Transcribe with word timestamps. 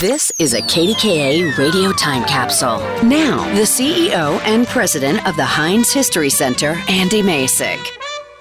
This 0.00 0.30
is 0.38 0.52
a 0.52 0.60
KDKA 0.60 1.56
radio 1.56 1.90
time 1.90 2.22
capsule. 2.24 2.80
Now, 3.02 3.42
the 3.54 3.62
CEO 3.62 4.38
and 4.42 4.66
president 4.66 5.26
of 5.26 5.36
the 5.36 5.44
Heinz 5.46 5.90
History 5.90 6.28
Center, 6.28 6.76
Andy 6.86 7.22
Masich. 7.22 7.92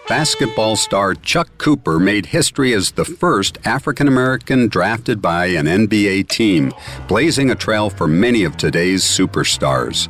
Basketball 0.10 0.76
star 0.76 1.16
Chuck 1.16 1.48
Cooper 1.58 1.98
made 1.98 2.26
history 2.26 2.74
as 2.74 2.92
the 2.92 3.06
first 3.06 3.58
African 3.64 4.10
American 4.10 4.68
drafted 4.68 5.22
by 5.22 5.46
an 5.46 5.66
NBA 5.66 6.28
team, 6.28 6.74
blazing 7.08 7.50
a 7.50 7.56
trail 7.56 7.90
for 7.90 8.06
many 8.06 8.44
of 8.44 8.58
today's 8.58 9.06
superstars. 9.06 10.10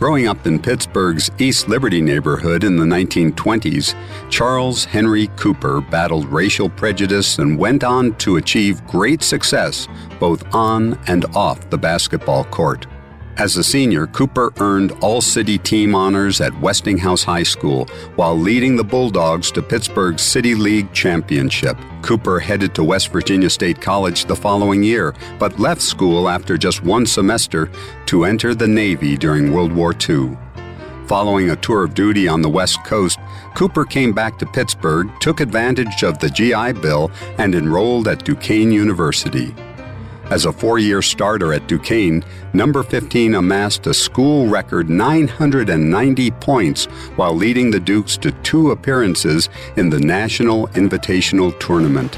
Growing 0.00 0.28
up 0.28 0.46
in 0.46 0.58
Pittsburgh's 0.58 1.30
East 1.38 1.68
Liberty 1.68 2.00
neighborhood 2.00 2.64
in 2.64 2.74
the 2.74 2.86
1920s, 2.86 3.94
Charles 4.30 4.86
Henry 4.86 5.26
Cooper 5.36 5.82
battled 5.82 6.24
racial 6.32 6.70
prejudice 6.70 7.38
and 7.38 7.58
went 7.58 7.84
on 7.84 8.14
to 8.16 8.38
achieve 8.38 8.82
great 8.86 9.22
success 9.22 9.86
both 10.18 10.42
on 10.54 10.98
and 11.06 11.26
off 11.36 11.68
the 11.68 11.76
basketball 11.76 12.44
court. 12.44 12.86
As 13.40 13.56
a 13.56 13.64
senior, 13.64 14.06
Cooper 14.06 14.52
earned 14.58 14.92
All 15.00 15.22
City 15.22 15.56
Team 15.56 15.94
honors 15.94 16.42
at 16.42 16.60
Westinghouse 16.60 17.24
High 17.24 17.42
School 17.42 17.86
while 18.16 18.36
leading 18.36 18.76
the 18.76 18.84
Bulldogs 18.84 19.50
to 19.52 19.62
Pittsburgh's 19.62 20.20
City 20.20 20.54
League 20.54 20.92
championship. 20.92 21.78
Cooper 22.02 22.38
headed 22.38 22.74
to 22.74 22.84
West 22.84 23.08
Virginia 23.08 23.48
State 23.48 23.80
College 23.80 24.26
the 24.26 24.36
following 24.36 24.82
year, 24.82 25.14
but 25.38 25.58
left 25.58 25.80
school 25.80 26.28
after 26.28 26.58
just 26.58 26.84
one 26.84 27.06
semester 27.06 27.70
to 28.04 28.24
enter 28.26 28.54
the 28.54 28.68
Navy 28.68 29.16
during 29.16 29.54
World 29.54 29.72
War 29.72 29.94
II. 29.94 30.36
Following 31.06 31.48
a 31.48 31.56
tour 31.56 31.82
of 31.82 31.94
duty 31.94 32.28
on 32.28 32.42
the 32.42 32.48
West 32.50 32.84
Coast, 32.84 33.18
Cooper 33.54 33.86
came 33.86 34.12
back 34.12 34.38
to 34.40 34.44
Pittsburgh, 34.44 35.10
took 35.18 35.40
advantage 35.40 36.04
of 36.04 36.18
the 36.18 36.28
GI 36.28 36.72
Bill, 36.82 37.10
and 37.38 37.54
enrolled 37.54 38.06
at 38.06 38.22
Duquesne 38.22 38.70
University. 38.70 39.54
As 40.30 40.44
a 40.44 40.52
four 40.52 40.78
year 40.78 41.02
starter 41.02 41.52
at 41.52 41.66
Duquesne, 41.66 42.22
number 42.52 42.84
15 42.84 43.34
amassed 43.34 43.88
a 43.88 43.94
school 43.94 44.46
record 44.46 44.88
990 44.88 46.30
points 46.30 46.84
while 47.16 47.34
leading 47.34 47.72
the 47.72 47.80
Dukes 47.80 48.16
to 48.18 48.30
two 48.42 48.70
appearances 48.70 49.48
in 49.76 49.90
the 49.90 49.98
National 49.98 50.68
Invitational 50.68 51.58
Tournament. 51.58 52.16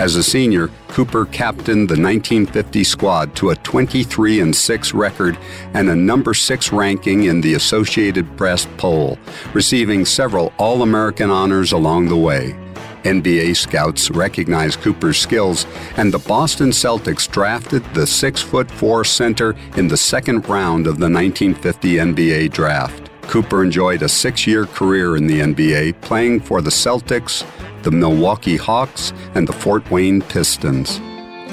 As 0.00 0.16
a 0.16 0.24
senior, 0.24 0.70
Cooper 0.88 1.26
captained 1.26 1.88
the 1.88 2.00
1950 2.00 2.82
squad 2.82 3.36
to 3.36 3.50
a 3.50 3.56
23 3.56 4.52
6 4.52 4.94
record 4.94 5.38
and 5.74 5.88
a 5.88 5.94
number 5.94 6.34
6 6.34 6.72
ranking 6.72 7.24
in 7.24 7.40
the 7.42 7.54
Associated 7.54 8.36
Press 8.36 8.66
poll, 8.76 9.18
receiving 9.54 10.04
several 10.04 10.52
All 10.58 10.82
American 10.82 11.30
honors 11.30 11.70
along 11.70 12.08
the 12.08 12.16
way. 12.16 12.56
NBA 13.04 13.56
scouts 13.56 14.10
recognized 14.10 14.80
Cooper's 14.80 15.18
skills, 15.18 15.66
and 15.96 16.12
the 16.12 16.18
Boston 16.18 16.70
Celtics 16.70 17.30
drafted 17.30 17.82
the 17.94 18.06
6 18.06 18.42
foot 18.42 18.70
4 18.70 19.04
center 19.04 19.54
in 19.76 19.88
the 19.88 19.96
second 19.96 20.48
round 20.48 20.86
of 20.86 20.98
the 20.98 21.10
1950 21.10 21.94
NBA 21.94 22.52
draft. 22.52 23.10
Cooper 23.22 23.62
enjoyed 23.62 24.02
a 24.02 24.08
six 24.08 24.44
year 24.44 24.66
career 24.66 25.16
in 25.16 25.28
the 25.28 25.40
NBA, 25.40 26.00
playing 26.00 26.40
for 26.40 26.60
the 26.60 26.70
Celtics, 26.70 27.46
the 27.84 27.90
Milwaukee 27.92 28.56
Hawks, 28.56 29.12
and 29.36 29.46
the 29.46 29.52
Fort 29.52 29.88
Wayne 29.88 30.20
Pistons. 30.20 31.00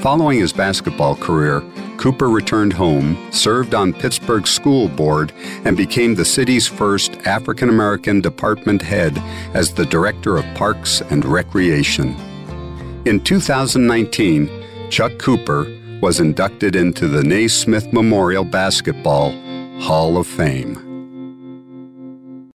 Following 0.01 0.39
his 0.39 0.51
basketball 0.51 1.15
career, 1.15 1.61
Cooper 1.97 2.29
returned 2.29 2.73
home, 2.73 3.17
served 3.31 3.73
on 3.73 3.91
Pittsburgh's 3.91 4.51
school 4.51 4.87
board, 4.87 5.33
and 5.65 5.75
became 5.75 6.15
the 6.15 6.25
city's 6.25 6.67
first 6.67 7.13
African 7.25 7.69
American 7.69 8.21
department 8.21 8.81
head 8.81 9.17
as 9.53 9.73
the 9.73 9.85
Director 9.85 10.37
of 10.37 10.45
Parks 10.55 11.01
and 11.01 11.25
Recreation. 11.25 12.15
In 13.05 13.19
2019, 13.19 14.49
Chuck 14.89 15.17
Cooper 15.17 15.65
was 16.01 16.19
inducted 16.19 16.75
into 16.75 17.07
the 17.07 17.23
Naismith 17.23 17.91
Memorial 17.91 18.43
Basketball 18.43 19.31
Hall 19.79 20.17
of 20.17 20.27
Fame. 20.27 20.86